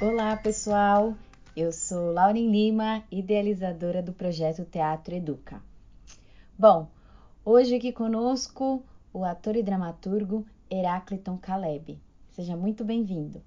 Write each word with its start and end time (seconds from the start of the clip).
Olá, 0.00 0.34
pessoal. 0.34 1.14
Eu 1.54 1.70
sou 1.70 2.10
Lauren 2.10 2.50
Lima, 2.50 3.04
idealizadora 3.12 4.02
do 4.02 4.14
projeto 4.14 4.64
Teatro 4.64 5.14
Educa. 5.14 5.62
Bom, 6.58 6.88
hoje 7.44 7.74
aqui 7.74 7.92
conosco 7.92 8.82
o 9.12 9.24
ator 9.24 9.56
e 9.56 9.62
dramaturgo 9.62 10.46
Herácliton 10.70 11.36
Caleb. 11.36 12.00
Seja 12.30 12.56
muito 12.56 12.82
bem-vindo. 12.82 13.42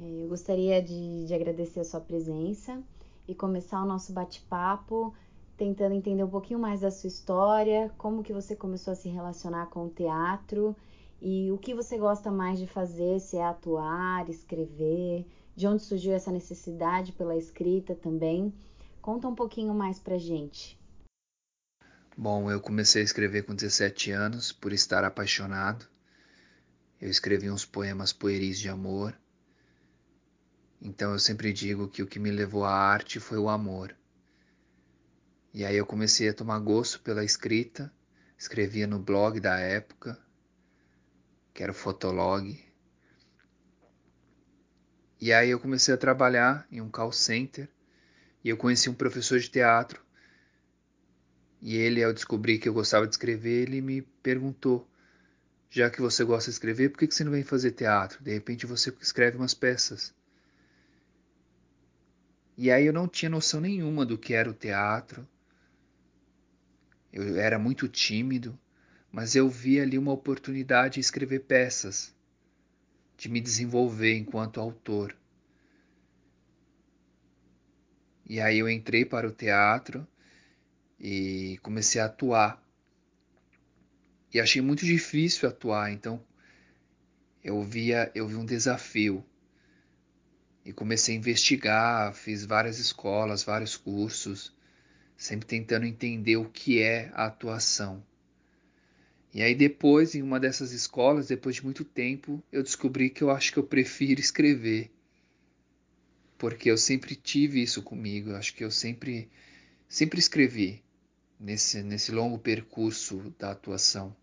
É, 0.00 0.24
eu 0.24 0.28
gostaria 0.30 0.80
de, 0.80 1.26
de 1.26 1.34
agradecer 1.34 1.80
a 1.80 1.84
sua 1.84 2.00
presença 2.00 2.82
e 3.28 3.34
começar 3.34 3.82
o 3.82 3.86
nosso 3.86 4.14
bate-papo 4.14 5.14
tentando 5.58 5.94
entender 5.94 6.24
um 6.24 6.30
pouquinho 6.30 6.58
mais 6.58 6.80
da 6.80 6.90
sua 6.90 7.08
história, 7.08 7.92
como 7.98 8.22
que 8.22 8.32
você 8.32 8.56
começou 8.56 8.94
a 8.94 8.96
se 8.96 9.10
relacionar 9.10 9.66
com 9.66 9.84
o 9.84 9.90
teatro 9.90 10.74
e 11.20 11.50
o 11.52 11.58
que 11.58 11.74
você 11.74 11.98
gosta 11.98 12.30
mais 12.30 12.58
de 12.58 12.66
fazer, 12.66 13.20
se 13.20 13.36
é 13.36 13.44
atuar, 13.44 14.28
escrever, 14.30 15.26
de 15.54 15.66
onde 15.66 15.82
surgiu 15.82 16.12
essa 16.12 16.32
necessidade 16.32 17.12
pela 17.12 17.36
escrita 17.36 17.94
também. 17.94 18.52
Conta 19.02 19.28
um 19.28 19.34
pouquinho 19.34 19.74
mais 19.74 19.98
pra 19.98 20.16
gente. 20.16 20.80
Bom, 22.16 22.50
eu 22.50 22.60
comecei 22.60 23.02
a 23.02 23.04
escrever 23.04 23.44
com 23.44 23.54
17 23.54 24.10
anos 24.10 24.52
por 24.52 24.72
estar 24.72 25.04
apaixonado. 25.04 25.86
Eu 27.00 27.10
escrevi 27.10 27.50
uns 27.50 27.64
poemas 27.64 28.12
pueris 28.12 28.58
de 28.58 28.68
amor. 28.68 29.18
Então 30.80 31.12
eu 31.12 31.18
sempre 31.18 31.52
digo 31.52 31.88
que 31.88 32.02
o 32.02 32.06
que 32.06 32.18
me 32.18 32.30
levou 32.30 32.64
à 32.64 32.72
arte 32.72 33.20
foi 33.20 33.38
o 33.38 33.48
amor. 33.48 33.94
E 35.52 35.64
aí 35.64 35.76
eu 35.76 35.84
comecei 35.84 36.28
a 36.28 36.34
tomar 36.34 36.58
gosto 36.60 37.00
pela 37.00 37.24
escrita, 37.24 37.92
escrevia 38.38 38.86
no 38.86 38.98
blog 38.98 39.40
da 39.40 39.58
época, 39.58 40.18
que 41.60 41.64
era 41.64 41.72
o 41.72 41.74
Fotolog. 41.74 42.58
E 45.20 45.30
aí 45.30 45.50
eu 45.50 45.60
comecei 45.60 45.92
a 45.92 45.98
trabalhar 45.98 46.66
em 46.72 46.80
um 46.80 46.88
call 46.88 47.12
center 47.12 47.68
e 48.42 48.48
eu 48.48 48.56
conheci 48.56 48.88
um 48.88 48.94
professor 48.94 49.38
de 49.38 49.50
teatro. 49.50 50.02
E 51.60 51.76
ele, 51.76 52.02
ao 52.02 52.14
descobrir 52.14 52.58
que 52.58 52.66
eu 52.66 52.72
gostava 52.72 53.06
de 53.06 53.12
escrever, 53.12 53.68
ele 53.68 53.82
me 53.82 54.00
perguntou: 54.00 54.88
já 55.68 55.90
que 55.90 56.00
você 56.00 56.24
gosta 56.24 56.50
de 56.50 56.54
escrever, 56.54 56.88
por 56.88 57.00
que 57.00 57.14
você 57.14 57.24
não 57.24 57.32
vem 57.32 57.44
fazer 57.44 57.72
teatro? 57.72 58.24
De 58.24 58.32
repente 58.32 58.64
você 58.64 58.90
escreve 58.98 59.36
umas 59.36 59.52
peças. 59.52 60.14
E 62.56 62.70
aí 62.70 62.86
eu 62.86 62.92
não 62.94 63.06
tinha 63.06 63.28
noção 63.28 63.60
nenhuma 63.60 64.06
do 64.06 64.16
que 64.16 64.32
era 64.32 64.48
o 64.48 64.54
teatro. 64.54 65.28
Eu 67.12 67.36
era 67.38 67.58
muito 67.58 67.86
tímido 67.86 68.58
mas 69.12 69.34
eu 69.34 69.48
vi 69.48 69.80
ali 69.80 69.98
uma 69.98 70.12
oportunidade 70.12 70.94
de 70.94 71.00
escrever 71.00 71.40
peças, 71.40 72.14
de 73.16 73.28
me 73.28 73.40
desenvolver 73.40 74.16
enquanto 74.16 74.60
autor. 74.60 75.16
E 78.26 78.40
aí 78.40 78.58
eu 78.58 78.68
entrei 78.68 79.04
para 79.04 79.26
o 79.26 79.32
teatro 79.32 80.06
e 80.98 81.58
comecei 81.62 82.00
a 82.00 82.04
atuar. 82.04 82.64
E 84.32 84.38
achei 84.38 84.62
muito 84.62 84.84
difícil 84.84 85.48
atuar, 85.48 85.90
então 85.90 86.24
eu 87.42 87.62
via, 87.64 88.12
eu 88.14 88.28
vi 88.28 88.36
um 88.36 88.44
desafio. 88.44 89.24
E 90.64 90.72
comecei 90.72 91.16
a 91.16 91.18
investigar, 91.18 92.14
fiz 92.14 92.44
várias 92.44 92.78
escolas, 92.78 93.42
vários 93.42 93.76
cursos, 93.76 94.54
sempre 95.16 95.46
tentando 95.46 95.84
entender 95.84 96.36
o 96.36 96.48
que 96.48 96.80
é 96.80 97.10
a 97.14 97.26
atuação. 97.26 98.04
E 99.32 99.42
aí 99.42 99.54
depois, 99.54 100.14
em 100.14 100.22
uma 100.22 100.40
dessas 100.40 100.72
escolas, 100.72 101.28
depois 101.28 101.56
de 101.56 101.64
muito 101.64 101.84
tempo, 101.84 102.42
eu 102.50 102.62
descobri 102.62 103.08
que 103.10 103.22
eu 103.22 103.30
acho 103.30 103.52
que 103.52 103.58
eu 103.58 103.62
prefiro 103.62 104.20
escrever. 104.20 104.90
Porque 106.36 106.70
eu 106.70 106.76
sempre 106.76 107.14
tive 107.14 107.62
isso 107.62 107.82
comigo, 107.82 108.30
eu 108.30 108.36
acho 108.36 108.54
que 108.54 108.64
eu 108.64 108.70
sempre 108.70 109.28
sempre 109.88 110.18
escrevi 110.18 110.82
nesse 111.38 111.82
nesse 111.82 112.12
longo 112.12 112.38
percurso 112.38 113.32
da 113.38 113.52
atuação. 113.52 114.16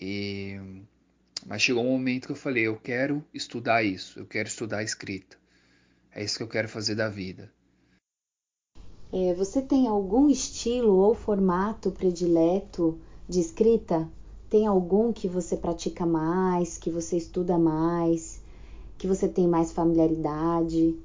E 0.00 0.56
mas 1.46 1.62
chegou 1.62 1.84
um 1.84 1.90
momento 1.90 2.26
que 2.26 2.32
eu 2.32 2.36
falei, 2.36 2.66
eu 2.66 2.76
quero 2.76 3.24
estudar 3.32 3.82
isso, 3.82 4.18
eu 4.18 4.26
quero 4.26 4.48
estudar 4.48 4.78
a 4.78 4.82
escrita. 4.82 5.38
É 6.12 6.22
isso 6.22 6.36
que 6.36 6.42
eu 6.42 6.48
quero 6.48 6.68
fazer 6.68 6.94
da 6.94 7.08
vida. 7.08 7.52
É, 9.12 9.34
você 9.34 9.60
tem 9.60 9.88
algum 9.88 10.30
estilo 10.30 10.92
ou 10.92 11.16
formato 11.16 11.90
predileto 11.90 12.96
de 13.28 13.40
escrita? 13.40 14.08
Tem 14.48 14.68
algum 14.68 15.12
que 15.12 15.26
você 15.26 15.56
pratica 15.56 16.06
mais, 16.06 16.78
que 16.78 16.90
você 16.90 17.16
estuda 17.16 17.58
mais, 17.58 18.40
que 18.96 19.08
você 19.08 19.28
tem 19.28 19.48
mais 19.48 19.72
familiaridade? 19.72 20.96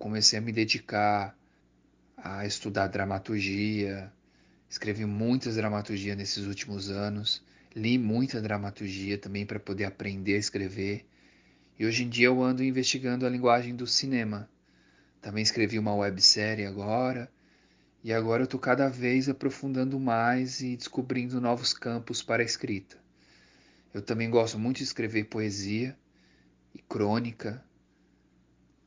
Comecei 0.00 0.40
a 0.40 0.42
me 0.42 0.50
dedicar 0.50 1.38
a 2.16 2.44
estudar 2.44 2.88
dramaturgia, 2.88 4.12
escrevi 4.68 5.04
muitas 5.04 5.54
dramaturgias 5.54 6.16
nesses 6.16 6.44
últimos 6.44 6.90
anos, 6.90 7.40
li 7.74 7.98
muita 7.98 8.40
dramaturgia 8.40 9.16
também 9.16 9.46
para 9.46 9.60
poder 9.60 9.84
aprender 9.84 10.34
a 10.34 10.38
escrever. 10.38 11.06
E 11.78 11.86
hoje 11.86 12.02
em 12.02 12.08
dia 12.08 12.26
eu 12.26 12.42
ando 12.42 12.64
investigando 12.64 13.24
a 13.24 13.30
linguagem 13.30 13.76
do 13.76 13.86
cinema. 13.86 14.48
Também 15.20 15.42
escrevi 15.42 15.78
uma 15.78 15.94
websérie 15.94 16.64
agora. 16.64 17.30
E 18.02 18.12
agora 18.12 18.42
eu 18.42 18.44
estou 18.44 18.58
cada 18.58 18.88
vez 18.88 19.28
aprofundando 19.28 20.00
mais 20.00 20.60
e 20.60 20.76
descobrindo 20.76 21.40
novos 21.40 21.74
campos 21.74 22.22
para 22.22 22.42
a 22.42 22.46
escrita. 22.46 22.96
Eu 23.92 24.00
também 24.00 24.30
gosto 24.30 24.58
muito 24.58 24.78
de 24.78 24.84
escrever 24.84 25.24
poesia 25.24 25.96
e 26.74 26.78
crônica. 26.78 27.62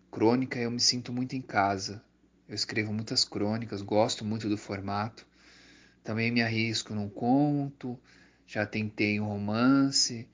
Crônica 0.09 0.57
eu 0.59 0.71
me 0.71 0.79
sinto 0.79 1.13
muito 1.13 1.35
em 1.35 1.41
casa. 1.41 2.03
Eu 2.47 2.55
escrevo 2.55 2.91
muitas 2.91 3.23
crônicas, 3.23 3.81
gosto 3.81 4.25
muito 4.25 4.49
do 4.49 4.57
formato. 4.57 5.27
Também 6.03 6.31
me 6.31 6.41
arrisco 6.41 6.93
num 6.95 7.09
conto, 7.09 7.99
já 8.45 8.65
tentei 8.65 9.19
um 9.19 9.25
romance, 9.25 10.27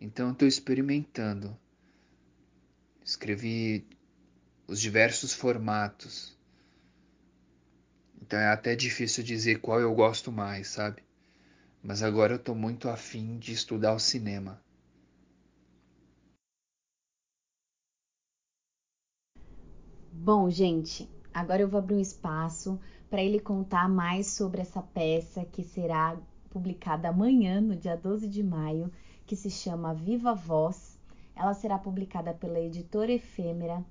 então 0.00 0.32
estou 0.32 0.48
experimentando. 0.48 1.56
Escrevi 3.04 3.86
os 4.66 4.80
diversos 4.80 5.32
formatos. 5.32 6.36
Então 8.20 8.38
é 8.38 8.48
até 8.48 8.74
difícil 8.74 9.22
dizer 9.22 9.60
qual 9.60 9.80
eu 9.80 9.94
gosto 9.94 10.30
mais, 10.30 10.68
sabe? 10.68 11.02
Mas 11.82 12.02
agora 12.02 12.34
eu 12.34 12.38
tô 12.38 12.54
muito 12.54 12.88
afim 12.88 13.38
de 13.38 13.52
estudar 13.52 13.92
o 13.92 13.98
cinema. 13.98 14.62
Bom, 20.12 20.48
gente, 20.48 21.10
agora 21.34 21.62
eu 21.62 21.68
vou 21.68 21.78
abrir 21.78 21.96
um 21.96 22.00
espaço 22.00 22.78
para 23.10 23.22
ele 23.22 23.40
contar 23.40 23.88
mais 23.88 24.28
sobre 24.28 24.60
essa 24.60 24.80
peça 24.80 25.44
que 25.44 25.64
será 25.64 26.16
publicada 26.48 27.08
amanhã, 27.08 27.60
no 27.60 27.74
dia 27.74 27.96
12 27.96 28.28
de 28.28 28.42
maio, 28.42 28.92
que 29.26 29.34
se 29.34 29.50
chama 29.50 29.92
Viva 29.92 30.32
Voz. 30.32 30.98
Ela 31.34 31.54
será 31.54 31.76
publicada 31.78 32.32
pela 32.32 32.60
editora 32.60 33.10
Efêmera 33.10 33.84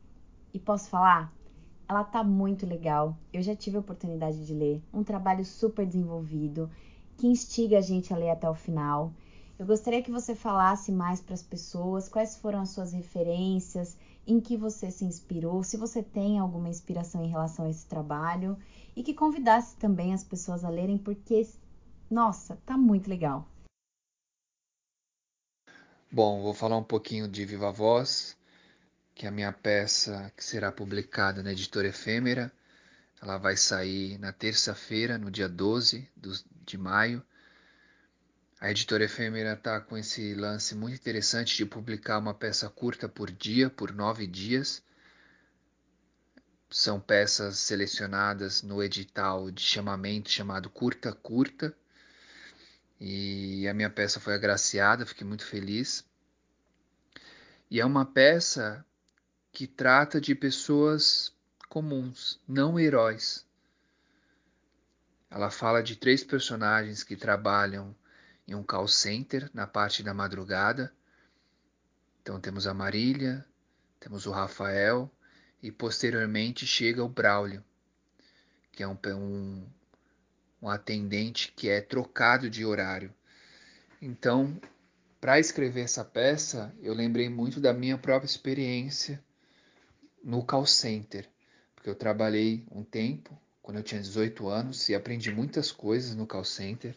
e 0.54 0.60
posso 0.60 0.90
falar? 0.90 1.34
Ela 1.88 2.04
tá 2.04 2.24
muito 2.24 2.66
legal. 2.66 3.18
Eu 3.34 3.42
já 3.42 3.56
tive 3.56 3.78
a 3.78 3.82
oportunidade 3.82 4.46
de 4.46 4.54
ler. 4.54 4.82
Um 4.94 5.04
trabalho 5.04 5.44
super 5.44 5.86
desenvolvido 5.86 6.70
que 7.18 7.28
instiga 7.28 7.78
a 7.78 7.82
gente 7.82 8.14
a 8.14 8.18
ler 8.18 8.30
até 8.30 8.50
o 8.50 8.56
final. 8.56 9.14
Eu 9.60 9.66
gostaria 9.66 10.02
que 10.02 10.10
você 10.10 10.34
falasse 10.34 10.92
mais 10.92 11.22
para 11.22 11.36
as 11.36 11.44
pessoas 11.44 12.10
quais 12.10 12.36
foram 12.38 12.62
as 12.62 12.70
suas 12.70 12.94
referências, 12.94 13.96
em 14.26 14.40
que 14.40 14.58
você 14.58 14.90
se 14.90 15.06
inspirou, 15.06 15.64
se 15.64 15.78
você 15.78 16.02
tem 16.02 16.40
alguma 16.40 16.70
inspiração 16.70 17.24
em 17.24 17.30
relação 17.30 17.66
a 17.66 17.70
esse 17.70 17.86
trabalho 17.86 18.58
e 18.96 19.04
que 19.04 19.14
convidasse 19.14 19.76
também 19.78 20.14
as 20.14 20.24
pessoas 20.24 20.64
a 20.64 20.70
lerem 20.70 20.98
porque 20.98 21.48
nossa, 22.10 22.58
tá 22.66 22.78
muito 22.78 23.10
legal. 23.10 23.48
Bom, 26.12 26.42
vou 26.42 26.54
falar 26.54 26.78
um 26.78 26.84
pouquinho 26.84 27.28
de 27.28 27.46
Viva 27.46 27.72
Voz, 27.72 28.36
que 29.22 29.28
é 29.28 29.30
a 29.30 29.32
minha 29.32 29.54
peça 29.54 30.34
que 30.36 30.44
será 30.44 30.72
publicada 30.72 31.44
na 31.44 31.52
editora 31.52 31.90
Efêmera. 31.90 32.52
Ela 33.22 33.38
vai 33.38 33.56
sair 33.56 34.18
na 34.18 34.34
terça-feira, 34.34 35.16
no 35.16 35.30
dia 35.30 35.48
12 35.48 36.10
de 36.66 36.76
maio. 36.76 37.24
A 38.60 38.72
editora 38.72 39.04
Efêmera 39.04 39.54
está 39.54 39.80
com 39.80 39.96
esse 39.96 40.34
lance 40.34 40.74
muito 40.74 40.96
interessante 40.96 41.56
de 41.56 41.68
publicar 41.68 42.18
uma 42.18 42.34
peça 42.34 42.68
curta 42.68 43.08
por 43.08 43.30
dia, 43.30 43.70
por 43.70 43.94
nove 43.94 44.26
dias. 44.26 44.82
São 46.68 47.00
peças 47.00 47.60
selecionadas 47.60 48.64
no 48.64 48.82
edital 48.82 49.52
de 49.52 49.62
chamamento 49.62 50.32
chamado 50.32 50.68
Curta 50.68 51.14
Curta. 51.14 51.78
E 53.00 53.68
a 53.68 53.74
minha 53.76 53.92
peça 53.92 54.20
foi 54.20 54.34
agraciada, 54.34 55.06
fiquei 55.06 55.28
muito 55.28 55.46
feliz. 55.46 56.04
E 57.70 57.80
é 57.80 57.86
uma 57.86 58.04
peça 58.04 58.84
que 59.52 59.68
trata 59.68 60.22
de 60.22 60.34
pessoas 60.34 61.34
comuns, 61.68 62.40
não 62.48 62.80
heróis. 62.80 63.46
Ela 65.30 65.52
fala 65.52 65.84
de 65.84 65.96
três 65.96 66.24
personagens 66.24 67.04
que 67.04 67.16
trabalham 67.16 67.96
em 68.48 68.56
um 68.56 68.64
call 68.64 68.88
center 68.88 69.50
na 69.54 69.68
parte 69.68 70.04
da 70.04 70.14
madrugada. 70.14 70.94
Então 72.22 72.40
temos 72.40 72.66
a 72.66 72.74
Marília, 72.74 73.46
temos 74.00 74.26
o 74.26 74.32
Rafael 74.32 75.12
e 75.62 75.72
posteriormente 75.72 76.66
chega 76.66 77.04
o 77.04 77.10
Braulio, 77.10 77.64
que 78.72 78.84
é 78.84 78.88
um, 78.88 78.98
um, 79.08 79.68
um 80.62 80.70
atendente 80.70 81.52
que 81.56 81.70
é 81.70 81.82
trocado 81.82 82.50
de 82.50 82.66
horário. 82.66 83.14
Então, 84.02 84.60
para 85.20 85.40
escrever 85.40 85.82
essa 85.82 86.04
peça, 86.04 86.74
eu 86.82 86.94
lembrei 86.94 87.30
muito 87.30 87.60
da 87.60 87.74
minha 87.74 87.98
própria 87.98 88.28
experiência 88.28 89.24
no 90.24 90.44
call 90.44 90.66
center, 90.66 91.28
porque 91.76 91.90
eu 91.90 91.96
trabalhei 91.96 92.66
um 92.72 92.84
tempo, 92.84 93.38
quando 93.62 93.78
eu 93.78 93.84
tinha 93.84 94.02
18 94.02 94.48
anos, 94.48 94.90
e 94.90 94.96
aprendi 94.96 95.32
muitas 95.32 95.72
coisas 95.72 96.16
no 96.16 96.28
call 96.28 96.44
center. 96.44 96.96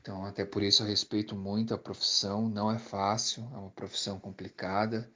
Então, 0.00 0.24
até 0.24 0.44
por 0.44 0.62
isso 0.62 0.82
eu 0.82 0.86
respeito 0.86 1.34
muito 1.36 1.72
a 1.72 1.78
profissão, 1.78 2.48
não 2.48 2.70
é 2.70 2.78
fácil, 2.78 3.48
é 3.52 3.56
uma 3.56 3.70
profissão 3.70 4.18
complicada, 4.18 5.10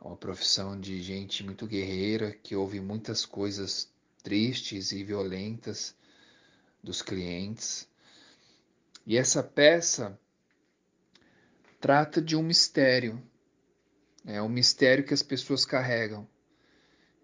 é 0.00 0.06
uma 0.06 0.16
profissão 0.16 0.78
de 0.78 1.00
gente 1.02 1.44
muito 1.44 1.66
guerreira, 1.66 2.32
que 2.32 2.56
ouve 2.56 2.80
muitas 2.80 3.24
coisas 3.24 3.88
tristes 4.22 4.90
e 4.92 5.04
violentas 5.04 5.94
dos 6.82 7.02
clientes. 7.02 7.88
E 9.06 9.16
essa 9.16 9.42
peça 9.42 10.18
trata 11.80 12.20
de 12.20 12.34
um 12.34 12.42
mistério, 12.42 13.22
é 14.24 14.40
um 14.40 14.48
mistério 14.48 15.04
que 15.04 15.14
as 15.14 15.22
pessoas 15.22 15.64
carregam. 15.64 16.26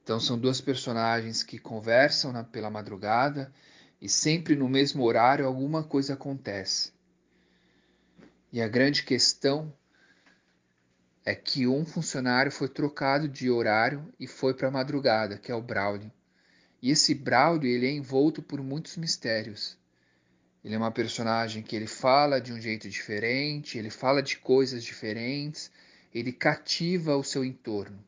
Então 0.02 0.20
são 0.20 0.38
duas 0.38 0.60
personagens 0.60 1.42
que 1.42 1.58
conversam 1.58 2.32
na, 2.32 2.44
pela 2.44 2.70
madrugada 2.70 3.52
e 4.00 4.08
sempre 4.08 4.56
no 4.56 4.68
mesmo 4.68 5.04
horário 5.04 5.46
alguma 5.46 5.82
coisa 5.82 6.14
acontece. 6.14 6.92
E 8.52 8.60
a 8.60 8.68
grande 8.68 9.04
questão 9.04 9.72
é 11.24 11.34
que 11.34 11.66
um 11.66 11.84
funcionário 11.84 12.50
foi 12.50 12.68
trocado 12.68 13.28
de 13.28 13.50
horário 13.50 14.12
e 14.18 14.26
foi 14.26 14.54
para 14.54 14.68
a 14.68 14.70
madrugada, 14.70 15.38
que 15.38 15.52
é 15.52 15.54
o 15.54 15.62
Braulio. 15.62 16.10
E 16.82 16.90
esse 16.90 17.14
Braulio 17.14 17.70
ele 17.70 17.86
é 17.86 17.92
envolto 17.92 18.42
por 18.42 18.62
muitos 18.62 18.96
mistérios. 18.96 19.78
Ele 20.64 20.74
é 20.74 20.78
uma 20.78 20.90
personagem 20.90 21.62
que 21.62 21.76
ele 21.76 21.86
fala 21.86 22.40
de 22.40 22.52
um 22.52 22.60
jeito 22.60 22.88
diferente, 22.88 23.78
ele 23.78 23.90
fala 23.90 24.22
de 24.22 24.38
coisas 24.38 24.82
diferentes, 24.82 25.70
ele 26.12 26.32
cativa 26.32 27.16
o 27.16 27.24
seu 27.24 27.44
entorno. 27.44 27.98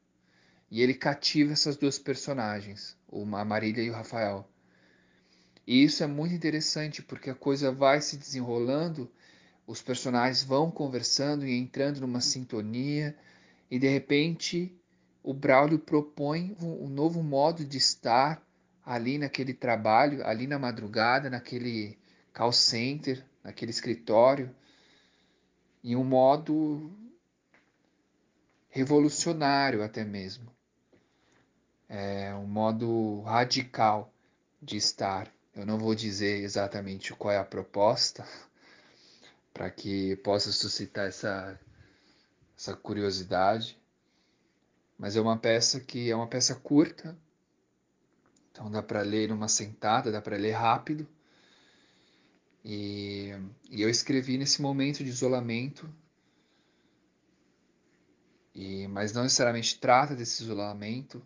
E 0.70 0.80
ele 0.80 0.94
cativa 0.94 1.52
essas 1.52 1.76
duas 1.76 1.98
personagens, 1.98 2.96
a 3.12 3.44
Marília 3.44 3.82
e 3.82 3.90
o 3.90 3.92
Rafael. 3.92 4.48
E 5.66 5.84
isso 5.84 6.02
é 6.02 6.06
muito 6.06 6.34
interessante 6.34 7.02
porque 7.02 7.30
a 7.30 7.34
coisa 7.34 7.70
vai 7.70 8.00
se 8.00 8.16
desenrolando, 8.16 9.10
os 9.66 9.80
personagens 9.80 10.42
vão 10.42 10.70
conversando 10.70 11.46
e 11.46 11.56
entrando 11.56 12.00
numa 12.00 12.20
sintonia, 12.20 13.16
e 13.70 13.78
de 13.78 13.88
repente 13.88 14.74
o 15.22 15.32
Braulio 15.32 15.78
propõe 15.78 16.56
um 16.60 16.88
novo 16.88 17.22
modo 17.22 17.64
de 17.64 17.78
estar 17.78 18.42
ali 18.84 19.18
naquele 19.18 19.54
trabalho, 19.54 20.26
ali 20.26 20.46
na 20.46 20.58
madrugada, 20.58 21.30
naquele 21.30 21.96
call 22.34 22.52
center, 22.52 23.24
naquele 23.44 23.70
escritório, 23.70 24.50
em 25.84 25.94
um 25.94 26.02
modo 26.02 26.90
revolucionário 28.72 29.84
até 29.84 30.02
mesmo. 30.02 30.50
É 31.88 32.34
um 32.34 32.46
modo 32.46 33.20
radical 33.20 34.12
de 34.60 34.76
estar. 34.76 35.32
Eu 35.54 35.64
não 35.64 35.78
vou 35.78 35.94
dizer 35.94 36.42
exatamente 36.42 37.12
qual 37.14 37.32
é 37.32 37.38
a 37.38 37.44
proposta, 37.44 38.26
para 39.54 39.70
que 39.70 40.16
possa 40.16 40.50
suscitar 40.50 41.06
essa, 41.06 41.60
essa 42.58 42.74
curiosidade. 42.74 43.78
Mas 44.98 45.14
é 45.14 45.20
uma 45.20 45.38
peça 45.38 45.78
que 45.78 46.10
é 46.10 46.16
uma 46.16 46.26
peça 46.26 46.54
curta, 46.56 47.16
então 48.50 48.70
dá 48.70 48.82
para 48.82 49.02
ler 49.02 49.28
numa 49.28 49.48
sentada, 49.48 50.10
dá 50.10 50.20
para 50.20 50.36
ler 50.36 50.52
rápido 50.52 51.06
e, 52.64 53.32
e 53.70 53.82
eu 53.82 53.88
escrevi 53.88 54.38
nesse 54.38 54.62
momento 54.62 55.02
de 55.02 55.10
isolamento, 55.10 55.88
e, 58.54 58.86
mas 58.88 59.12
não 59.12 59.22
necessariamente 59.22 59.78
trata 59.78 60.14
desse 60.14 60.42
isolamento, 60.42 61.22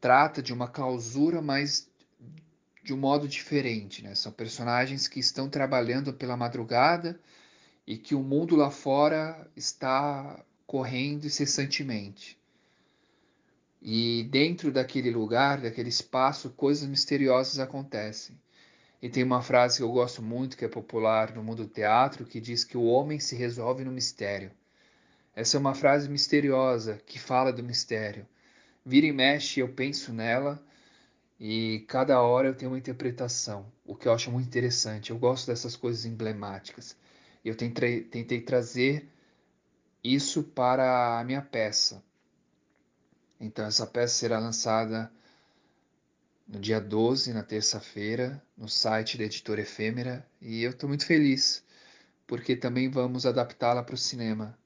trata 0.00 0.42
de 0.42 0.52
uma 0.52 0.68
clausura, 0.68 1.42
mas 1.42 1.90
de 2.82 2.94
um 2.94 2.96
modo 2.96 3.28
diferente. 3.28 4.02
Né? 4.02 4.14
São 4.14 4.32
personagens 4.32 5.08
que 5.08 5.20
estão 5.20 5.48
trabalhando 5.48 6.12
pela 6.12 6.36
madrugada 6.36 7.20
e 7.86 7.96
que 7.98 8.14
o 8.14 8.22
mundo 8.22 8.56
lá 8.56 8.70
fora 8.70 9.48
está 9.54 10.44
correndo 10.66 11.26
incessantemente. 11.26 12.38
E 13.82 14.26
dentro 14.30 14.72
daquele 14.72 15.10
lugar, 15.10 15.60
daquele 15.60 15.90
espaço, 15.90 16.50
coisas 16.50 16.88
misteriosas 16.88 17.58
acontecem. 17.58 18.36
E 19.00 19.08
tem 19.08 19.22
uma 19.22 19.42
frase 19.42 19.76
que 19.76 19.82
eu 19.82 19.92
gosto 19.92 20.22
muito, 20.22 20.56
que 20.56 20.64
é 20.64 20.68
popular 20.68 21.34
no 21.34 21.42
mundo 21.42 21.64
do 21.64 21.68
teatro, 21.68 22.24
que 22.24 22.40
diz 22.40 22.64
que 22.64 22.76
o 22.76 22.84
homem 22.84 23.20
se 23.20 23.36
resolve 23.36 23.84
no 23.84 23.92
mistério. 23.92 24.50
Essa 25.36 25.58
é 25.58 25.60
uma 25.60 25.74
frase 25.74 26.08
misteriosa 26.08 26.98
que 27.04 27.18
fala 27.18 27.52
do 27.52 27.62
mistério. 27.62 28.26
Vira 28.84 29.06
e 29.06 29.12
mexe, 29.12 29.60
eu 29.60 29.68
penso 29.68 30.10
nela 30.10 30.64
e 31.38 31.84
cada 31.88 32.22
hora 32.22 32.48
eu 32.48 32.54
tenho 32.54 32.70
uma 32.70 32.78
interpretação, 32.78 33.70
o 33.84 33.94
que 33.94 34.08
eu 34.08 34.14
acho 34.14 34.30
muito 34.30 34.46
interessante. 34.46 35.10
Eu 35.10 35.18
gosto 35.18 35.46
dessas 35.48 35.76
coisas 35.76 36.06
emblemáticas. 36.06 36.96
Eu 37.44 37.54
tentei, 37.54 38.02
tentei 38.02 38.40
trazer 38.40 39.10
isso 40.02 40.42
para 40.42 41.20
a 41.20 41.24
minha 41.24 41.42
peça. 41.42 42.02
Então, 43.38 43.66
essa 43.66 43.86
peça 43.86 44.14
será 44.14 44.38
lançada 44.38 45.12
no 46.48 46.58
dia 46.58 46.80
12, 46.80 47.34
na 47.34 47.42
terça-feira, 47.42 48.42
no 48.56 48.70
site 48.70 49.18
da 49.18 49.24
editora 49.24 49.60
Efêmera, 49.60 50.26
e 50.40 50.62
eu 50.62 50.70
estou 50.70 50.88
muito 50.88 51.04
feliz, 51.04 51.62
porque 52.26 52.56
também 52.56 52.88
vamos 52.88 53.26
adaptá-la 53.26 53.82
para 53.82 53.94
o 53.94 53.98
cinema, 53.98 54.56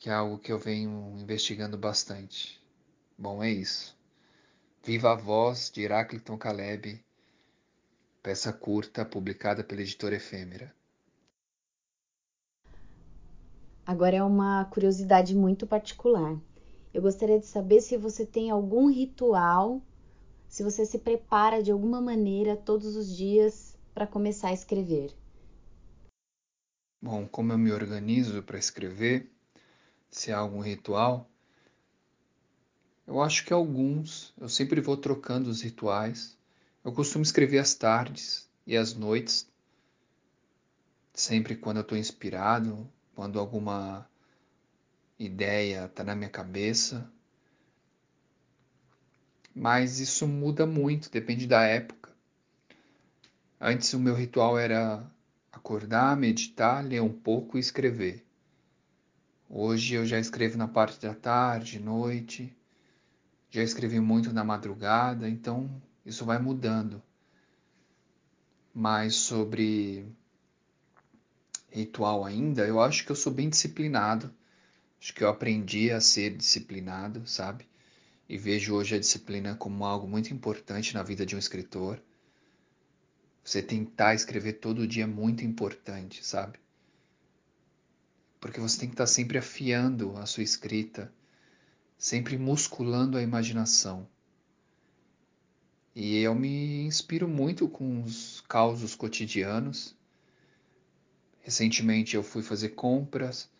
que 0.00 0.08
é 0.08 0.14
algo 0.14 0.38
que 0.38 0.50
eu 0.50 0.58
venho 0.58 1.14
investigando 1.18 1.76
bastante. 1.76 2.58
Bom, 3.18 3.42
é 3.42 3.50
isso. 3.50 3.94
Viva 4.82 5.12
a 5.12 5.14
Voz 5.14 5.70
de 5.70 5.82
Heráclito 5.82 6.34
Caleb, 6.38 7.04
peça 8.22 8.50
curta 8.50 9.04
publicada 9.04 9.62
pela 9.62 9.82
editora 9.82 10.16
Efêmera. 10.16 10.74
Agora 13.84 14.16
é 14.16 14.22
uma 14.22 14.64
curiosidade 14.64 15.36
muito 15.36 15.66
particular. 15.66 16.40
Eu 16.94 17.02
gostaria 17.02 17.38
de 17.38 17.46
saber 17.46 17.82
se 17.82 17.98
você 17.98 18.24
tem 18.24 18.48
algum 18.50 18.90
ritual 18.90 19.82
se 20.48 20.64
você 20.64 20.86
se 20.86 20.98
prepara 20.98 21.62
de 21.62 21.70
alguma 21.70 22.00
maneira 22.00 22.56
todos 22.56 22.96
os 22.96 23.14
dias 23.14 23.76
para 23.94 24.06
começar 24.06 24.48
a 24.48 24.52
escrever. 24.54 25.14
Bom, 27.02 27.28
como 27.28 27.52
eu 27.52 27.58
me 27.58 27.70
organizo 27.70 28.42
para 28.42 28.58
escrever, 28.58 29.30
se 30.10 30.32
há 30.32 30.38
algum 30.38 30.60
ritual, 30.60 31.28
eu 33.06 33.22
acho 33.22 33.44
que 33.44 33.52
alguns. 33.52 34.32
Eu 34.40 34.48
sempre 34.48 34.80
vou 34.80 34.96
trocando 34.96 35.50
os 35.50 35.62
rituais. 35.62 36.36
Eu 36.84 36.92
costumo 36.92 37.22
escrever 37.22 37.58
às 37.58 37.74
tardes 37.74 38.48
e 38.66 38.76
às 38.76 38.94
noites, 38.94 39.48
sempre 41.12 41.56
quando 41.56 41.78
eu 41.78 41.82
estou 41.82 41.98
inspirado, 41.98 42.88
quando 43.14 43.38
alguma 43.38 44.08
ideia 45.18 45.86
está 45.86 46.02
na 46.02 46.14
minha 46.14 46.30
cabeça 46.30 47.10
mas 49.54 49.98
isso 49.98 50.26
muda 50.26 50.64
muito, 50.64 51.10
depende 51.10 51.46
da 51.46 51.62
época. 51.62 52.10
Antes 53.60 53.92
o 53.92 53.98
meu 53.98 54.14
ritual 54.14 54.58
era 54.58 55.04
acordar, 55.52 56.16
meditar, 56.16 56.84
ler 56.84 57.02
um 57.02 57.12
pouco 57.12 57.58
e 57.58 57.60
escrever. 57.60 58.24
Hoje 59.50 59.96
eu 59.96 60.06
já 60.06 60.18
escrevo 60.18 60.56
na 60.56 60.68
parte 60.68 61.00
da 61.00 61.14
tarde, 61.14 61.80
noite, 61.80 62.56
já 63.50 63.62
escrevi 63.62 64.00
muito 64.00 64.32
na 64.32 64.44
madrugada, 64.44 65.28
então 65.28 65.68
isso 66.06 66.24
vai 66.24 66.38
mudando. 66.38 67.02
Mas 68.72 69.16
sobre 69.16 70.06
ritual 71.68 72.24
ainda, 72.24 72.66
eu 72.66 72.80
acho 72.80 73.04
que 73.04 73.10
eu 73.10 73.16
sou 73.16 73.32
bem 73.32 73.50
disciplinado. 73.50 74.32
Acho 75.00 75.12
que 75.12 75.24
eu 75.24 75.28
aprendi 75.28 75.90
a 75.90 76.00
ser 76.00 76.36
disciplinado, 76.36 77.26
sabe? 77.26 77.68
e 78.30 78.38
vejo 78.38 78.76
hoje 78.76 78.94
a 78.94 78.98
disciplina 79.00 79.56
como 79.56 79.84
algo 79.84 80.06
muito 80.06 80.32
importante 80.32 80.94
na 80.94 81.02
vida 81.02 81.26
de 81.26 81.34
um 81.34 81.38
escritor. 81.38 82.00
Você 83.42 83.60
tentar 83.60 84.14
escrever 84.14 84.52
todo 84.52 84.86
dia 84.86 85.02
é 85.02 85.06
muito 85.06 85.44
importante, 85.44 86.24
sabe? 86.24 86.56
Porque 88.40 88.58
você 88.58 88.80
tem 88.80 88.88
que 88.88 88.94
estar 88.94 89.06
sempre 89.06 89.38
afiando 89.38 90.16
a 90.16 90.26
sua 90.26 90.42
escrita, 90.42 91.12
sempre 91.98 92.38
musculando 92.38 93.18
a 93.18 93.22
imaginação. 93.22 94.08
E 95.94 96.18
eu 96.18 96.34
me 96.34 96.82
inspiro 96.86 97.28
muito 97.28 97.68
com 97.68 98.02
os 98.02 98.40
causos 98.48 98.94
cotidianos. 98.94 99.94
Recentemente 101.40 102.16
eu 102.16 102.22
fui 102.22 102.42
fazer 102.42 102.70
compras 102.70 103.50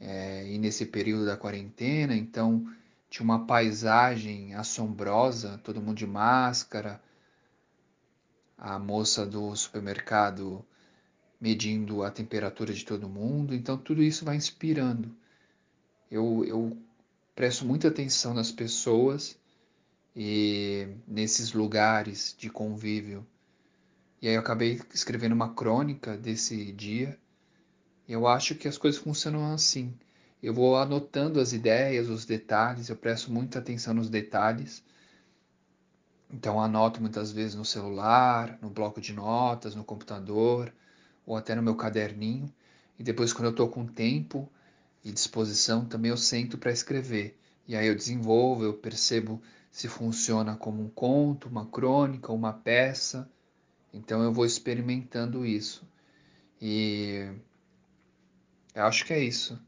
é, 0.00 0.46
e 0.48 0.58
nesse 0.58 0.86
período 0.86 1.26
da 1.26 1.36
quarentena, 1.36 2.14
então 2.14 2.66
tinha 3.08 3.24
uma 3.24 3.46
paisagem 3.46 4.54
assombrosa, 4.54 5.58
todo 5.58 5.80
mundo 5.80 5.96
de 5.96 6.06
máscara, 6.06 7.00
a 8.56 8.78
moça 8.78 9.24
do 9.26 9.54
supermercado 9.54 10.64
medindo 11.44 12.02
a 12.02 12.10
temperatura 12.10 12.72
de 12.72 12.86
todo 12.86 13.06
mundo, 13.06 13.54
então 13.54 13.76
tudo 13.76 14.02
isso 14.02 14.24
vai 14.24 14.34
inspirando. 14.34 15.14
Eu, 16.10 16.42
eu 16.46 16.74
presto 17.36 17.66
muita 17.66 17.88
atenção 17.88 18.32
nas 18.32 18.50
pessoas 18.50 19.38
e 20.16 20.88
nesses 21.06 21.52
lugares 21.52 22.34
de 22.38 22.48
convívio. 22.48 23.26
E 24.22 24.28
aí 24.28 24.36
eu 24.36 24.40
acabei 24.40 24.80
escrevendo 24.94 25.34
uma 25.34 25.52
crônica 25.52 26.16
desse 26.16 26.72
dia. 26.72 27.18
Eu 28.08 28.26
acho 28.26 28.54
que 28.54 28.66
as 28.66 28.78
coisas 28.78 28.98
funcionam 28.98 29.52
assim. 29.52 29.92
Eu 30.42 30.54
vou 30.54 30.78
anotando 30.78 31.40
as 31.40 31.52
ideias, 31.52 32.08
os 32.08 32.24
detalhes, 32.24 32.88
eu 32.88 32.96
presto 32.96 33.30
muita 33.30 33.58
atenção 33.58 33.92
nos 33.92 34.08
detalhes. 34.08 34.82
Então 36.32 36.58
anoto 36.58 37.02
muitas 37.02 37.30
vezes 37.30 37.54
no 37.54 37.66
celular, 37.66 38.58
no 38.62 38.70
bloco 38.70 38.98
de 38.98 39.12
notas, 39.12 39.74
no 39.74 39.84
computador 39.84 40.72
ou 41.26 41.36
até 41.36 41.54
no 41.54 41.62
meu 41.62 41.74
caderninho. 41.74 42.52
E 42.98 43.02
depois 43.02 43.32
quando 43.32 43.46
eu 43.46 43.50
estou 43.50 43.68
com 43.68 43.86
tempo 43.86 44.48
e 45.04 45.12
disposição, 45.12 45.84
também 45.84 46.10
eu 46.10 46.16
sento 46.16 46.58
para 46.58 46.72
escrever. 46.72 47.38
E 47.66 47.76
aí 47.76 47.86
eu 47.86 47.94
desenvolvo, 47.94 48.64
eu 48.64 48.74
percebo 48.74 49.40
se 49.70 49.88
funciona 49.88 50.56
como 50.56 50.82
um 50.82 50.88
conto, 50.88 51.48
uma 51.48 51.66
crônica, 51.66 52.32
uma 52.32 52.52
peça. 52.52 53.28
Então 53.92 54.22
eu 54.22 54.32
vou 54.32 54.46
experimentando 54.46 55.44
isso. 55.44 55.86
E 56.60 57.28
eu 58.74 58.84
acho 58.84 59.04
que 59.04 59.12
é 59.12 59.22
isso. 59.22 59.60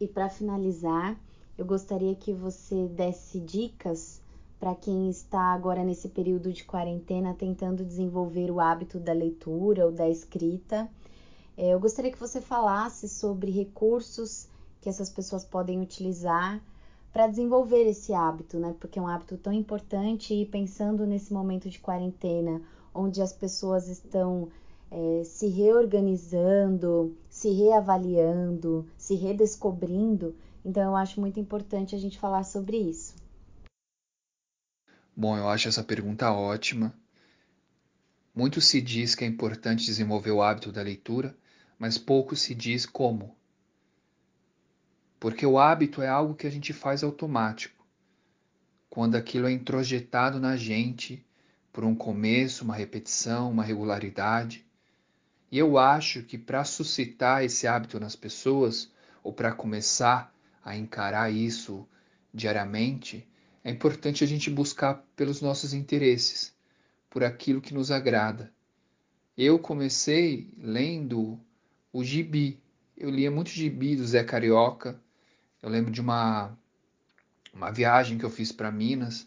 E 0.00 0.06
para 0.06 0.28
finalizar, 0.28 1.16
eu 1.56 1.64
gostaria 1.64 2.14
que 2.14 2.32
você 2.32 2.88
desse 2.88 3.40
dicas 3.40 4.20
para 4.64 4.74
quem 4.74 5.10
está 5.10 5.52
agora 5.52 5.84
nesse 5.84 6.08
período 6.08 6.50
de 6.50 6.64
quarentena 6.64 7.34
tentando 7.34 7.84
desenvolver 7.84 8.50
o 8.50 8.58
hábito 8.58 8.98
da 8.98 9.12
leitura 9.12 9.84
ou 9.84 9.92
da 9.92 10.08
escrita. 10.08 10.88
É, 11.54 11.74
eu 11.74 11.78
gostaria 11.78 12.10
que 12.10 12.18
você 12.18 12.40
falasse 12.40 13.06
sobre 13.06 13.50
recursos 13.50 14.48
que 14.80 14.88
essas 14.88 15.10
pessoas 15.10 15.44
podem 15.44 15.82
utilizar 15.82 16.62
para 17.12 17.26
desenvolver 17.26 17.86
esse 17.86 18.14
hábito, 18.14 18.58
né? 18.58 18.74
Porque 18.80 18.98
é 18.98 19.02
um 19.02 19.06
hábito 19.06 19.36
tão 19.36 19.52
importante 19.52 20.32
e 20.32 20.46
pensando 20.46 21.04
nesse 21.04 21.30
momento 21.30 21.68
de 21.68 21.78
quarentena, 21.78 22.62
onde 22.94 23.20
as 23.20 23.34
pessoas 23.34 23.86
estão 23.86 24.48
é, 24.90 25.24
se 25.24 25.46
reorganizando, 25.46 27.14
se 27.28 27.50
reavaliando, 27.50 28.86
se 28.96 29.14
redescobrindo, 29.14 30.34
então 30.64 30.82
eu 30.82 30.96
acho 30.96 31.20
muito 31.20 31.38
importante 31.38 31.94
a 31.94 31.98
gente 31.98 32.18
falar 32.18 32.44
sobre 32.44 32.78
isso. 32.78 33.13
Bom, 35.16 35.36
eu 35.36 35.48
acho 35.48 35.68
essa 35.68 35.84
pergunta 35.84 36.32
ótima. 36.32 36.92
Muito 38.34 38.60
se 38.60 38.80
diz 38.80 39.14
que 39.14 39.22
é 39.22 39.28
importante 39.28 39.84
desenvolver 39.84 40.32
o 40.32 40.42
hábito 40.42 40.72
da 40.72 40.82
leitura, 40.82 41.36
mas 41.78 41.96
pouco 41.96 42.34
se 42.34 42.52
diz 42.52 42.84
como. 42.84 43.36
Porque 45.20 45.46
o 45.46 45.56
hábito 45.56 46.02
é 46.02 46.08
algo 46.08 46.34
que 46.34 46.48
a 46.48 46.50
gente 46.50 46.72
faz 46.72 47.04
automático. 47.04 47.86
Quando 48.90 49.14
aquilo 49.14 49.46
é 49.46 49.52
introjetado 49.52 50.40
na 50.40 50.56
gente 50.56 51.24
por 51.72 51.84
um 51.84 51.94
começo, 51.94 52.64
uma 52.64 52.74
repetição, 52.74 53.52
uma 53.52 53.62
regularidade. 53.62 54.66
E 55.48 55.56
eu 55.56 55.78
acho 55.78 56.24
que 56.24 56.36
para 56.36 56.64
suscitar 56.64 57.44
esse 57.44 57.68
hábito 57.68 58.00
nas 58.00 58.16
pessoas, 58.16 58.90
ou 59.22 59.32
para 59.32 59.52
começar 59.52 60.34
a 60.64 60.76
encarar 60.76 61.32
isso 61.32 61.86
diariamente, 62.32 63.28
é 63.64 63.70
importante 63.70 64.22
a 64.22 64.26
gente 64.26 64.50
buscar 64.50 65.02
pelos 65.16 65.40
nossos 65.40 65.72
interesses, 65.72 66.54
por 67.08 67.24
aquilo 67.24 67.62
que 67.62 67.72
nos 67.72 67.90
agrada. 67.90 68.52
Eu 69.36 69.58
comecei 69.58 70.52
lendo 70.58 71.40
o 71.90 72.04
gibi. 72.04 72.60
Eu 72.94 73.08
lia 73.08 73.30
muito 73.30 73.48
gibi 73.48 73.96
do 73.96 74.06
Zé 74.06 74.22
Carioca. 74.22 75.00
Eu 75.62 75.70
lembro 75.70 75.90
de 75.90 76.00
uma, 76.00 76.56
uma 77.54 77.70
viagem 77.70 78.18
que 78.18 78.24
eu 78.24 78.30
fiz 78.30 78.52
para 78.52 78.70
Minas, 78.70 79.26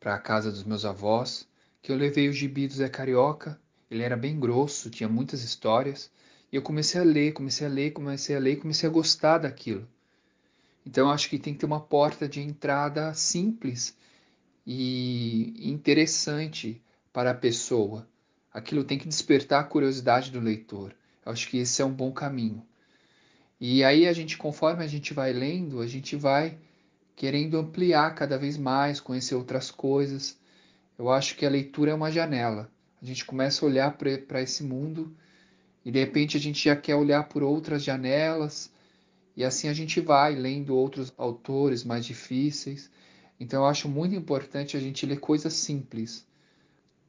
para 0.00 0.16
a 0.16 0.18
casa 0.18 0.50
dos 0.50 0.64
meus 0.64 0.84
avós, 0.84 1.48
que 1.80 1.92
eu 1.92 1.96
levei 1.96 2.28
o 2.28 2.32
gibi 2.32 2.66
do 2.66 2.74
Zé 2.74 2.88
Carioca. 2.88 3.58
Ele 3.88 4.02
era 4.02 4.16
bem 4.16 4.38
grosso, 4.38 4.90
tinha 4.90 5.08
muitas 5.08 5.44
histórias. 5.44 6.10
E 6.50 6.56
eu 6.56 6.62
comecei 6.62 7.00
a 7.00 7.04
ler, 7.04 7.32
comecei 7.32 7.68
a 7.68 7.70
ler, 7.70 7.92
comecei 7.92 8.34
a 8.34 8.40
ler, 8.40 8.56
comecei 8.56 8.88
a 8.88 8.92
gostar 8.92 9.38
daquilo. 9.38 9.88
Então, 10.88 11.10
acho 11.10 11.28
que 11.28 11.38
tem 11.38 11.52
que 11.52 11.60
ter 11.60 11.66
uma 11.66 11.82
porta 11.82 12.26
de 12.26 12.40
entrada 12.40 13.12
simples 13.12 13.94
e 14.66 15.52
interessante 15.70 16.80
para 17.12 17.32
a 17.32 17.34
pessoa. 17.34 18.08
Aquilo 18.50 18.82
tem 18.82 18.96
que 18.96 19.06
despertar 19.06 19.60
a 19.60 19.64
curiosidade 19.64 20.30
do 20.30 20.40
leitor. 20.40 20.94
Eu 21.26 21.32
acho 21.32 21.46
que 21.50 21.58
esse 21.58 21.82
é 21.82 21.84
um 21.84 21.92
bom 21.92 22.10
caminho. 22.10 22.66
E 23.60 23.84
aí 23.84 24.08
a 24.08 24.14
gente, 24.14 24.38
conforme 24.38 24.82
a 24.82 24.86
gente 24.86 25.12
vai 25.12 25.30
lendo, 25.30 25.82
a 25.82 25.86
gente 25.86 26.16
vai 26.16 26.56
querendo 27.14 27.58
ampliar 27.58 28.14
cada 28.14 28.38
vez 28.38 28.56
mais, 28.56 28.98
conhecer 28.98 29.34
outras 29.34 29.70
coisas. 29.70 30.38
Eu 30.98 31.10
acho 31.10 31.36
que 31.36 31.44
a 31.44 31.50
leitura 31.50 31.90
é 31.90 31.94
uma 31.94 32.10
janela. 32.10 32.72
A 33.02 33.04
gente 33.04 33.26
começa 33.26 33.62
a 33.62 33.68
olhar 33.68 33.98
para 33.98 34.40
esse 34.40 34.64
mundo 34.64 35.14
e 35.84 35.90
de 35.90 35.98
repente 35.98 36.38
a 36.38 36.40
gente 36.40 36.64
já 36.64 36.74
quer 36.74 36.94
olhar 36.94 37.24
por 37.24 37.42
outras 37.42 37.84
janelas 37.84 38.72
e 39.38 39.44
assim 39.44 39.68
a 39.68 39.72
gente 39.72 40.00
vai 40.00 40.34
lendo 40.34 40.74
outros 40.74 41.12
autores 41.16 41.84
mais 41.84 42.04
difíceis. 42.04 42.90
Então 43.38 43.62
eu 43.62 43.66
acho 43.66 43.88
muito 43.88 44.12
importante 44.12 44.76
a 44.76 44.80
gente 44.80 45.06
ler 45.06 45.20
coisas 45.20 45.52
simples. 45.52 46.26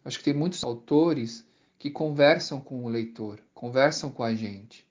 Acho 0.05 0.19
que 0.19 0.25
tem 0.25 0.33
muitos 0.35 0.63
autores 0.63 1.43
que 1.79 1.89
conversam 1.89 2.61
com 2.61 2.85
o 2.85 2.87
leitor, 2.87 3.39
conversam 3.51 4.11
com 4.11 4.21
a 4.21 4.35
gente. 4.35 4.85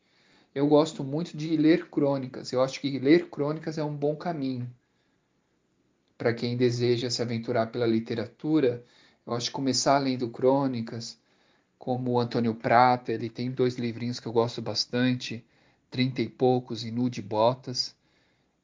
Eu 0.53 0.67
gosto 0.67 1.05
muito 1.05 1.37
de 1.37 1.57
ler 1.57 1.89
crônicas. 1.89 2.51
Eu 2.51 2.61
acho 2.61 2.81
que 2.81 2.99
ler 2.99 3.31
crônicas 3.31 3.79
é 3.79 3.85
um 3.85 3.95
bom 3.95 4.17
caminho. 4.17 4.69
Para 6.17 6.35
quem 6.35 6.57
deseja 6.57 7.09
se 7.09 7.23
aventurar 7.23 7.69
pela 7.69 7.87
literatura, 7.87 8.85
eu 9.25 9.33
acho 9.33 9.47
que 9.47 9.53
começar 9.53 9.97
lendo 9.99 10.29
crônicas, 10.29 11.17
como 11.79 12.11
o 12.11 12.19
Antônio 12.19 12.57
Prata, 12.57 13.13
ele 13.13 13.31
tem 13.31 13.49
dois 13.49 13.77
livrinhos 13.77 14.19
que 14.19 14.27
eu 14.27 14.33
gosto 14.33 14.61
bastante, 14.61 15.47
trinta 15.91 16.23
e 16.23 16.29
poucos 16.29 16.85
e 16.85 16.91
nude 16.91 17.23
botas. 17.23 17.95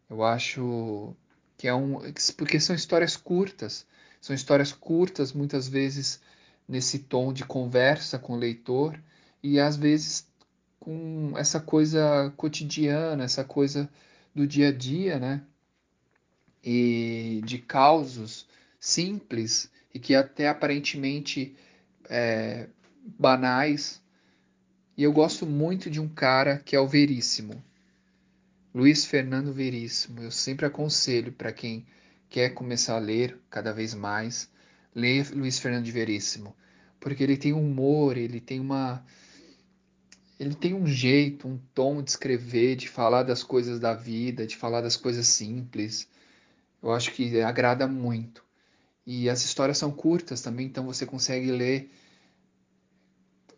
Eu 0.09 0.23
acho 0.23 1.15
que 1.57 1.69
é 1.69 1.75
um. 1.75 2.01
Porque 2.37 2.61
são 2.61 2.75
histórias 2.75 3.17
curtas. 3.17 3.87
São 4.21 4.35
histórias 4.35 4.73
curtas, 4.73 5.33
muitas 5.33 5.69
vezes 5.69 6.21
nesse 6.69 7.01
tom 7.01 7.33
de 7.33 7.45
conversa 7.45 8.19
com 8.19 8.33
o 8.35 8.39
leitor, 8.39 8.99
e 9.43 9.61
às 9.61 9.77
vezes 9.77 10.27
com 10.81 11.33
essa 11.37 11.61
coisa 11.61 12.33
cotidiana, 12.37 13.25
essa 13.25 13.45
coisa 13.45 13.89
do 14.35 14.47
dia 14.47 14.69
a 14.69 14.73
dia, 14.73 15.19
né? 15.19 15.43
E 16.63 17.43
de 17.45 17.59
causos 17.59 18.47
simples 18.81 19.71
e 19.93 19.99
que 19.99 20.15
até 20.15 20.49
aparentemente 20.49 21.57
é, 22.09 22.69
banais, 23.19 24.03
e 24.97 25.03
eu 25.03 25.13
gosto 25.13 25.45
muito 25.45 25.91
de 25.91 26.01
um 26.01 26.09
cara 26.09 26.59
que 26.59 26.77
é 26.77 26.81
o 26.81 26.87
Veríssimo. 26.87 27.63
Luiz 28.75 29.05
Fernando 29.05 29.53
Veríssimo. 29.53 30.23
Eu 30.23 30.31
sempre 30.31 30.67
aconselho 30.67 31.33
para 31.33 31.53
quem 31.53 31.87
quer 32.29 32.51
começar 32.51 32.97
a 32.97 33.01
ler 33.01 33.39
cada 33.49 33.73
vez 33.73 33.95
mais, 33.95 34.51
ler 34.95 35.31
Luiz 35.33 35.59
Fernando 35.59 35.87
Veríssimo, 35.87 36.55
porque 36.99 37.23
ele 37.23 37.37
tem 37.37 37.53
um 37.53 37.65
humor, 37.65 38.17
ele 38.17 38.41
tem 38.41 38.59
uma 38.59 39.05
ele 40.39 40.55
tem 40.55 40.75
um 40.75 40.87
jeito, 40.87 41.47
um 41.47 41.59
tom 41.73 42.03
de 42.03 42.11
escrever, 42.11 42.77
de 42.77 42.89
falar 42.89 43.23
das 43.23 43.43
coisas 43.43 43.79
da 43.79 43.95
vida, 43.95 44.47
de 44.47 44.57
falar 44.57 44.81
das 44.81 44.97
coisas 44.97 45.27
simples. 45.29 46.09
Eu 46.83 46.93
acho 46.93 47.13
que 47.13 47.41
agrada 47.41 47.87
muito. 47.87 48.45
E 49.07 49.29
as 49.31 49.45
histórias 49.45 49.79
são 49.79 49.93
curtas 49.93 50.41
também, 50.41 50.67
então 50.67 50.85
você 50.85 51.07
consegue 51.07 51.51
ler 51.53 51.91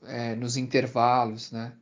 é, 0.06 0.34
nos 0.34 0.56
intervalos, 0.56 1.52
né? 1.52 1.72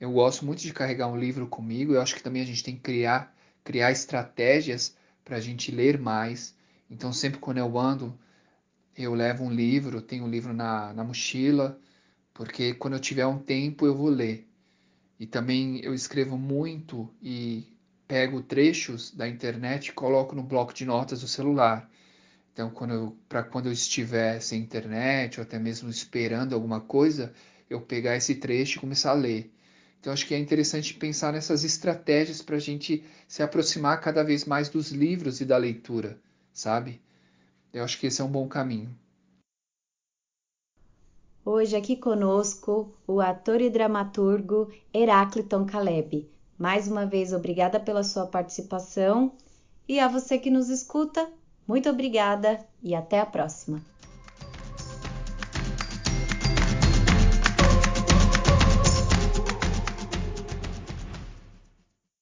Eu 0.00 0.12
gosto 0.12 0.44
muito 0.44 0.62
de 0.62 0.72
carregar 0.72 1.08
um 1.08 1.16
livro 1.18 1.46
comigo. 1.46 1.92
Eu 1.92 2.00
acho 2.00 2.14
que 2.14 2.22
também 2.22 2.42
a 2.42 2.46
gente 2.46 2.64
tem 2.64 2.74
que 2.74 2.80
criar, 2.80 3.34
criar 3.62 3.90
estratégias 3.92 4.96
para 5.24 5.36
a 5.36 5.40
gente 5.40 5.70
ler 5.70 5.98
mais. 5.98 6.56
Então, 6.90 7.12
sempre 7.12 7.38
quando 7.38 7.58
eu 7.58 7.78
ando, 7.78 8.18
eu 8.96 9.14
levo 9.14 9.44
um 9.44 9.52
livro, 9.52 10.00
tenho 10.00 10.24
um 10.24 10.30
livro 10.30 10.52
na, 10.52 10.92
na 10.92 11.04
mochila, 11.04 11.78
porque 12.32 12.74
quando 12.74 12.94
eu 12.94 13.00
tiver 13.00 13.26
um 13.26 13.38
tempo 13.38 13.86
eu 13.86 13.94
vou 13.94 14.08
ler. 14.08 14.48
E 15.18 15.26
também 15.26 15.80
eu 15.84 15.92
escrevo 15.92 16.38
muito 16.38 17.12
e 17.22 17.66
pego 18.08 18.42
trechos 18.42 19.10
da 19.10 19.28
internet 19.28 19.88
e 19.88 19.92
coloco 19.92 20.34
no 20.34 20.42
bloco 20.42 20.72
de 20.72 20.84
notas 20.84 21.20
do 21.20 21.28
celular. 21.28 21.88
Então, 22.52 22.72
para 23.28 23.42
quando 23.42 23.66
eu 23.66 23.72
estiver 23.72 24.40
sem 24.40 24.62
internet 24.62 25.38
ou 25.38 25.44
até 25.44 25.58
mesmo 25.58 25.88
esperando 25.88 26.54
alguma 26.54 26.80
coisa, 26.80 27.32
eu 27.70 27.80
pegar 27.80 28.16
esse 28.16 28.34
trecho 28.34 28.76
e 28.76 28.80
começar 28.80 29.12
a 29.12 29.14
ler. 29.14 29.50
Então, 30.00 30.12
acho 30.12 30.26
que 30.26 30.34
é 30.34 30.38
interessante 30.38 30.94
pensar 30.94 31.32
nessas 31.32 31.62
estratégias 31.62 32.42
para 32.42 32.56
a 32.56 32.60
gente 32.60 33.04
se 33.28 33.42
aproximar 33.42 34.00
cada 34.00 34.24
vez 34.24 34.44
mais 34.44 34.68
dos 34.68 34.90
livros 34.90 35.40
e 35.40 35.44
da 35.44 35.56
leitura, 35.56 36.18
sabe? 36.52 37.00
Eu 37.72 37.84
acho 37.84 37.98
que 38.00 38.08
esse 38.08 38.20
é 38.20 38.24
um 38.24 38.30
bom 38.30 38.48
caminho. 38.48 38.90
Hoje 41.44 41.76
aqui 41.76 41.96
conosco 41.96 42.92
o 43.06 43.20
ator 43.20 43.60
e 43.60 43.70
dramaturgo 43.70 44.72
Herácliton 44.92 45.64
Caleb. 45.64 46.28
Mais 46.58 46.88
uma 46.88 47.06
vez, 47.06 47.32
obrigada 47.32 47.78
pela 47.78 48.02
sua 48.02 48.26
participação 48.26 49.32
e 49.88 49.98
a 49.98 50.08
você 50.08 50.38
que 50.38 50.50
nos 50.50 50.68
escuta, 50.68 51.30
muito 51.66 51.88
obrigada 51.88 52.64
e 52.82 52.94
até 52.94 53.20
a 53.20 53.26
próxima. 53.26 53.80